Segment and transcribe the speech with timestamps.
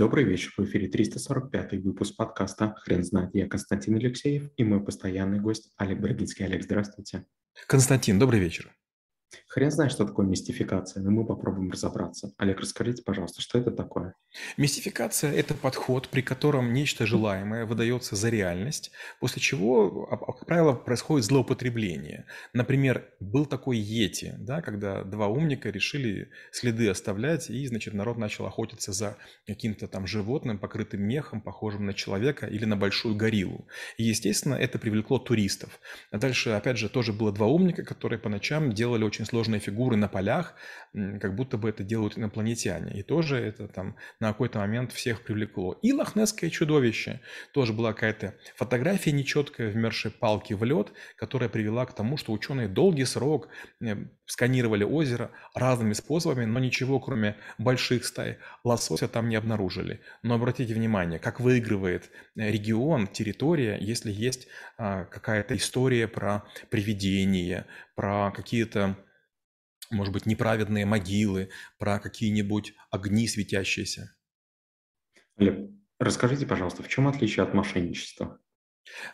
[0.00, 3.34] Добрый вечер, в эфире 345 выпуск подкаста «Хрен знает».
[3.34, 6.46] Я Константин Алексеев и мой постоянный гость Олег Брагинский.
[6.46, 7.26] Олег, здравствуйте.
[7.66, 8.74] Константин, добрый вечер.
[9.50, 12.32] Хрен знает, что такое мистификация, но мы попробуем разобраться.
[12.38, 14.14] Олег, расскажите, пожалуйста, что это такое?
[14.56, 20.46] Мистификация– это подход, при котором нечто желаемое выдается за реальность, после чего, а, а, как
[20.46, 22.26] правило, происходит злоупотребление.
[22.52, 28.46] Например, был такой Йети, да, когда два умника решили следы оставлять, и, значит, народ начал
[28.46, 29.16] охотиться за
[29.48, 33.66] каким-то там животным, покрытым мехом, похожим на человека или на большую гориллу.
[33.96, 35.80] И, естественно, это привлекло туристов.
[36.12, 39.96] А дальше, опять же, тоже было два умника, которые по ночам делали очень сложные фигуры
[39.96, 40.54] на полях,
[40.92, 42.98] как будто бы это делают инопланетяне.
[42.98, 45.78] И тоже это там на какой-то момент всех привлекло.
[45.82, 47.20] И лохнесское чудовище.
[47.52, 52.68] Тоже была какая-то фотография нечеткая, вмершей палки в лед, которая привела к тому, что ученые
[52.68, 53.48] долгий срок
[53.80, 60.00] э, сканировали озеро разными способами, но ничего, кроме больших стай лосося, там не обнаружили.
[60.22, 67.66] Но обратите внимание, как выигрывает э, регион, территория, если есть а, какая-то история про привидения,
[67.94, 68.96] про какие-то
[69.90, 74.14] может быть, неправедные могилы, про какие-нибудь огни светящиеся.
[75.36, 78.40] Олег, расскажите, пожалуйста, в чем отличие от мошенничества?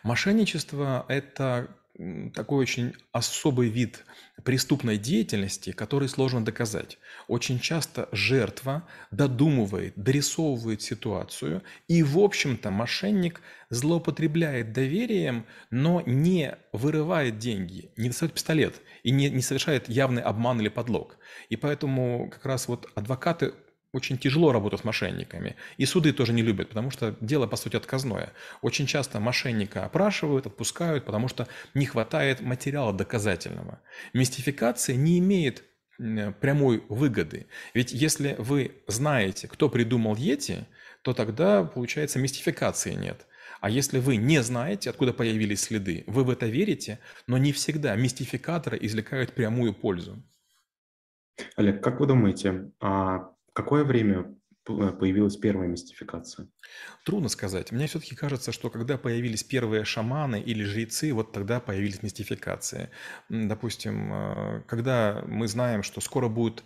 [0.02, 1.76] Мошенничество– это
[2.34, 4.04] такой очень особый вид
[4.44, 6.98] преступной деятельности, который сложно доказать.
[7.26, 17.38] Очень часто жертва додумывает, дорисовывает ситуацию, и, в общем-то, мошенник злоупотребляет доверием, но не вырывает
[17.38, 21.16] деньги, не достает пистолет и не, не совершает явный обман или подлог.
[21.48, 23.54] И поэтому как раз вот адвокаты
[23.96, 25.56] очень тяжело работать с мошенниками.
[25.78, 28.32] И суды тоже не любят, потому что дело, по сути, отказное.
[28.62, 33.80] Очень часто мошенника опрашивают, отпускают, потому что не хватает материала доказательного.
[34.12, 35.64] Мистификация не имеет
[35.96, 37.46] прямой выгоды.
[37.74, 40.66] Ведь если вы знаете, кто придумал Йети,
[41.02, 43.26] то тогда, получается, мистификации нет.
[43.60, 47.96] А если вы не знаете, откуда появились следы, вы в это верите, но не всегда
[47.96, 50.22] мистификаторы извлекают прямую пользу.
[51.56, 54.34] Олег, как вы думаете, а какое время
[54.66, 56.48] появилась первая мистификация?
[57.04, 57.70] Трудно сказать.
[57.70, 62.90] Мне все-таки кажется, что когда появились первые шаманы или жрецы, вот тогда появились мистификации.
[63.28, 66.64] Допустим, э, когда мы знаем, что скоро будет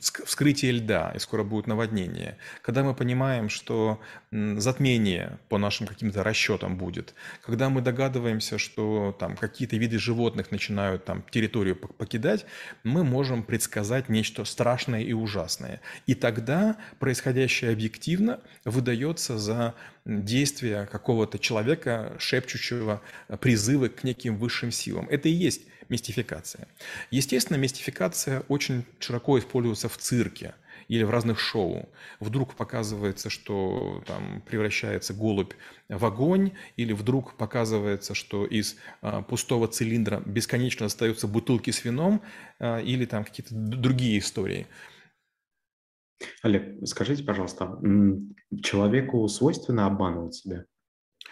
[0.00, 4.00] вскрытие льда и скоро будет наводнение, когда мы понимаем, что
[4.30, 11.04] затмение по нашим каким-то расчетам будет, когда мы догадываемся, что там какие-то виды животных начинают
[11.04, 12.44] там территорию покидать,
[12.82, 15.80] мы можем предсказать нечто страшное и ужасное.
[16.06, 19.74] И так тогда происходящее объективно выдается за
[20.04, 23.00] действие какого-то человека, шепчущего
[23.40, 25.06] призывы к неким высшим силам.
[25.10, 26.66] Это и есть мистификация.
[27.10, 30.54] Естественно, мистификация очень широко используется в цирке
[30.88, 31.88] или в разных шоу.
[32.20, 35.52] Вдруг показывается, что там превращается голубь
[35.88, 42.22] в огонь, или вдруг показывается, что из а, пустого цилиндра бесконечно остаются бутылки с вином,
[42.58, 44.66] а, или там какие-то другие истории.
[46.42, 47.78] Олег, скажите, пожалуйста,
[48.62, 50.64] человеку свойственно обманывать себя?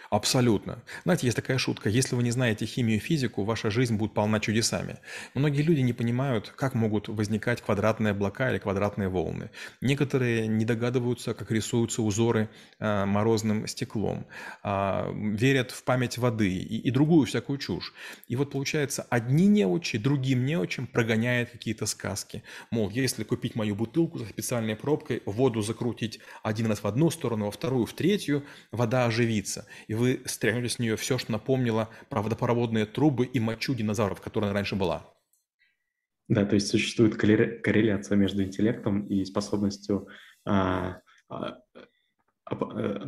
[0.09, 0.83] Абсолютно.
[1.03, 1.89] Знаете, есть такая шутка.
[1.89, 4.97] Если вы не знаете химию и физику, ваша жизнь будет полна чудесами.
[5.33, 9.49] Многие люди не понимают, как могут возникать квадратные облака или квадратные волны.
[9.81, 12.49] Некоторые не догадываются, как рисуются узоры
[12.79, 14.25] э, морозным стеклом.
[14.63, 17.93] Э, верят в память воды и, и другую всякую чушь.
[18.27, 22.43] И вот получается, одни неучи, другим неучим прогоняют какие-то сказки.
[22.71, 27.45] Мол, если купить мою бутылку со специальной пробкой, воду закрутить один раз в одну сторону,
[27.45, 29.65] во вторую, в третью, вода оживится.
[29.87, 34.21] И вы вы стряхнули с нее все, что напомнило про водопроводные трубы и мочу динозавров,
[34.21, 35.09] которая раньше была.
[36.27, 40.07] Да, то есть существует корреляция между интеллектом и способностью
[40.45, 40.99] а,
[41.29, 41.57] а,
[42.45, 42.99] а,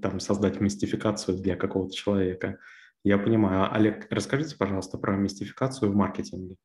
[0.00, 2.58] там, создать мистификацию для какого-то человека.
[3.04, 3.72] Я понимаю.
[3.74, 6.56] Олег, расскажите, пожалуйста, про мистификацию в маркетинге.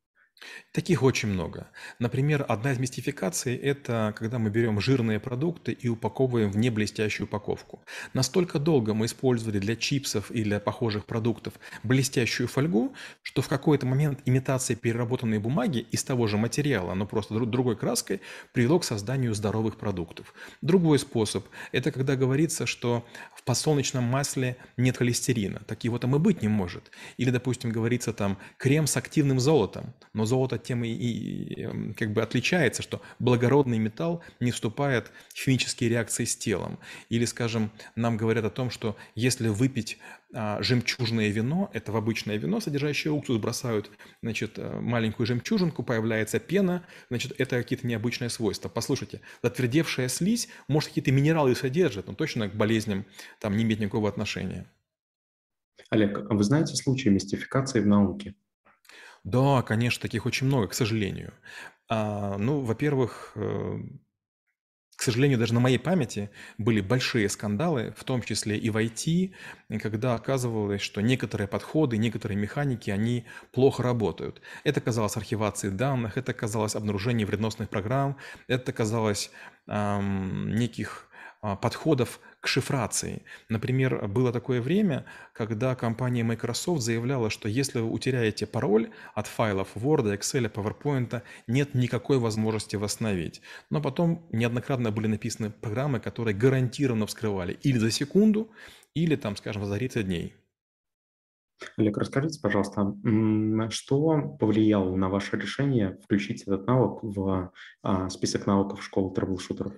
[0.71, 1.71] Таких очень много.
[1.99, 7.83] Например, одна из мистификаций– это когда мы берем жирные продукты и упаковываем в неблестящую упаковку.
[8.13, 13.85] Настолько долго мы использовали для чипсов или для похожих продуктов блестящую фольгу, что в какой-то
[13.85, 18.21] момент имитация переработанной бумаги из того же материала, но просто другой краской,
[18.53, 20.33] привело к созданию здоровых продуктов.
[20.61, 25.61] Другой способ– это когда говорится, что в подсолнечном масле нет холестерина.
[25.67, 26.91] Такие вот там и быть не может.
[27.17, 32.13] Или, допустим, говорится там крем с активным золотом, но золото тем и, и эм, как
[32.13, 36.79] бы отличается, что благородный металл не вступает в химические реакции с телом.
[37.09, 39.97] Или, скажем, нам говорят о том, что если выпить
[40.33, 43.89] а, жемчужное вино, это в обычное вино, содержащее уксус, бросают
[44.21, 48.67] значит, э, маленькую жемчужинку, появляется пена, значит, это какие-то необычные свойства.
[48.67, 53.05] Послушайте, затвердевшая слизь, может, какие-то минералы содержит, но точно к болезням
[53.39, 54.67] там не имеет никакого отношения.
[55.89, 58.35] Олег, а вы знаете случаи мистификации в науке?
[59.27, 61.33] Да, конечно, таких очень много, к сожалению.
[61.89, 63.77] А, ну, во-первых, э,
[64.95, 69.35] к сожалению, даже на моей памяти были большие скандалы, в том числе и в IT,
[69.79, 74.41] когда оказывалось, что некоторые подходы, некоторые механики, они плохо работают.
[74.63, 79.29] Это казалось архивацией данных, это казалось обнаружением вредносных программ, это казалось
[79.67, 81.09] эм, неких
[81.41, 83.23] а, подходов шифрации.
[83.49, 89.69] Например, было такое время, когда компания Microsoft заявляла, что если вы утеряете пароль от файлов
[89.75, 93.41] Word, Excel, PowerPoint, нет никакой возможности восстановить.
[93.69, 98.49] Но потом неоднократно были написаны программы, которые гарантированно вскрывали или за секунду,
[98.93, 100.33] или там, скажем, за 30 дней.
[101.77, 102.93] Олег, расскажите, пожалуйста,
[103.69, 107.51] что повлияло на ваше решение включить этот навык в
[107.81, 109.73] а, список навыков школы трэблшутеров?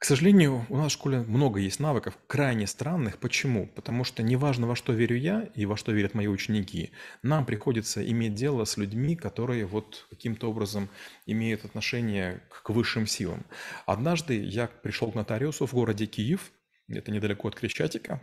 [0.00, 3.18] К сожалению, у нас в школе много есть навыков, крайне странных.
[3.18, 3.66] Почему?
[3.66, 6.92] Потому что неважно, во что верю я и во что верят мои ученики,
[7.22, 10.88] нам приходится иметь дело с людьми, которые вот каким-то образом
[11.26, 13.44] имеют отношение к высшим силам.
[13.84, 16.50] Однажды я пришел к нотариусу в городе Киев,
[16.88, 18.22] это недалеко от Крещатика,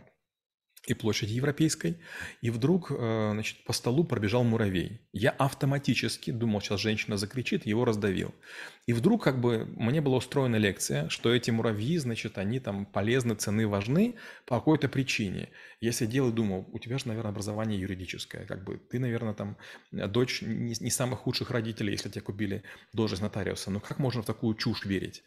[0.90, 1.98] и площади Европейской,
[2.40, 5.00] и вдруг, э, значит, по столу пробежал муравей.
[5.12, 8.34] Я автоматически думал, сейчас женщина закричит, его раздавил.
[8.86, 13.34] И вдруг как бы мне была устроена лекция, что эти муравьи, значит, они там полезны,
[13.34, 14.14] цены, важны
[14.46, 15.50] по какой-то причине.
[15.80, 19.58] Я сидел и думал, у тебя же, наверное, образование юридическое, как бы ты, наверное, там
[19.92, 22.62] дочь не, не самых худших родителей, если тебе купили
[22.94, 23.70] должность нотариуса.
[23.70, 25.22] Ну как можно в такую чушь верить?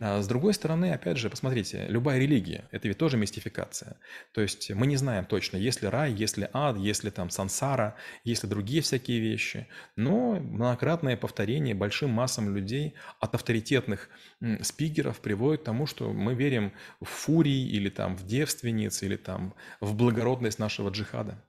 [0.00, 3.96] А с другой стороны, опять же, посмотрите, любая религия, это ведь тоже мистификация.
[4.32, 7.30] То есть мы не знаем точно, есть ли рай, есть ли ад, есть ли там
[7.30, 9.68] сансара, есть ли другие всякие вещи.
[9.96, 14.08] Но многократное повторение большим массам людей от авторитетных
[14.60, 19.54] спикеров приводит к тому, что мы верим в фурий или там в девственниц или там
[19.80, 21.42] в благородность нашего джихада.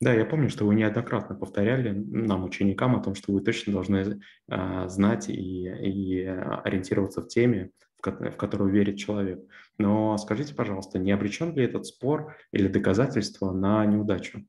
[0.00, 4.20] Да, я помню, что вы неоднократно повторяли нам, ученикам, о том, что вы точно должны
[4.48, 7.70] э, знать и, и ориентироваться в теме,
[8.04, 9.40] в, ко- в которую верит человек.
[9.78, 14.46] Но скажите, пожалуйста, не обречен ли этот спор или доказательство на неудачу?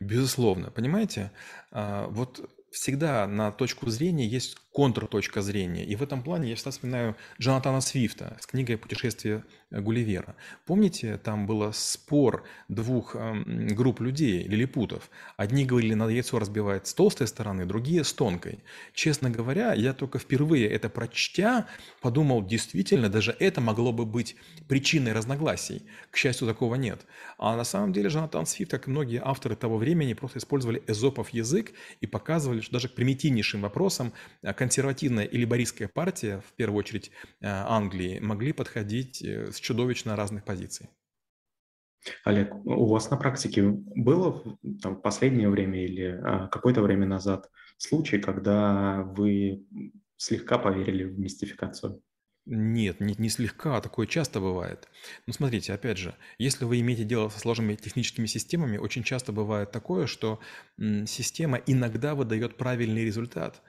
[0.00, 1.30] Безусловно, понимаете,
[1.70, 5.84] а, вот всегда на точку зрения есть контрточка зрения.
[5.84, 10.34] И в этом плане я всегда вспоминаю Джонатана Свифта с книгой «Путешествие Гулливера».
[10.66, 15.10] Помните, там был спор двух эм, групп людей, лилипутов.
[15.36, 18.64] Одни говорили, надо яйцо разбивать с толстой стороны, другие с тонкой.
[18.94, 21.68] Честно говоря, я только впервые это прочтя
[22.00, 24.34] подумал, действительно, даже это могло бы быть
[24.66, 25.86] причиной разногласий.
[26.10, 27.06] К счастью, такого нет.
[27.38, 31.30] А на самом деле Джонатан Свифт, как и многие авторы того времени, просто использовали эзопов
[31.30, 34.12] язык и показывали, что даже к примитивнейшим вопросам
[34.42, 40.16] э, консервативная и либористская партия, в первую очередь э, Англии, могли подходить э, с чудовищно
[40.16, 40.88] разных позиций.
[42.24, 44.42] Олег, у вас на практике было
[44.82, 49.64] там, в последнее время или а, какое-то время назад случай, когда вы
[50.16, 52.02] слегка поверили в мистификацию?
[52.46, 54.88] Нет, не, не слегка, а такое часто бывает.
[55.26, 59.70] Но смотрите, опять же, если вы имеете дело со сложными техническими системами, очень часто бывает
[59.70, 60.40] такое, что
[61.06, 63.62] система иногда выдает правильный результат,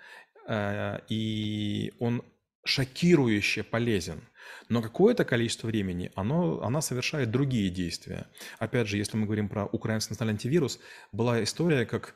[0.48, 2.22] э, и он
[2.66, 4.28] шокирующе полезен.
[4.68, 8.28] Но какое-то количество времени оно, она совершает другие действия.
[8.60, 10.80] Опять же, если мы говорим про украинский национальный антивирус,
[11.14, 12.16] была история, как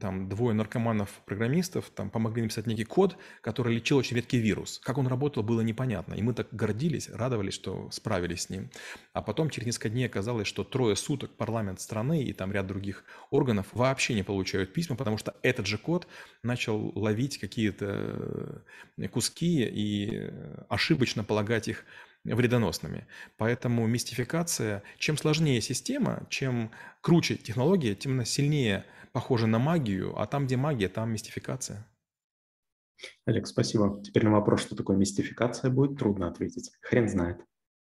[0.00, 4.78] там двое наркоманов-программистов там помогли написать некий код, который лечил очень редкий вирус.
[4.84, 6.14] Как он работал, было непонятно.
[6.14, 8.70] И мы так гордились, радовались, что справились с ним.
[9.14, 13.04] А потом через несколько дней оказалось, что трое суток парламент страны и там ряд других
[13.30, 16.06] органов вообще не получают письма, потому что этот же код
[16.42, 18.64] начал ловить какие-то
[18.98, 21.86] э, куски и э, ошибочно полагать их
[22.24, 23.06] вредоносными.
[23.36, 30.46] Поэтому мистификация, чем сложнее система, чем круче технология, тем сильнее похоже на магию, а там,
[30.46, 31.86] где магия, там мистификация.
[33.26, 34.00] Олег, спасибо.
[34.02, 36.70] Теперь на вопрос, что такое мистификация, будет трудно ответить.
[36.82, 37.40] Хрен знает.